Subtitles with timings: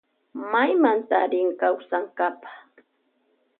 [0.53, 2.49] Maymanta rin kausankapa.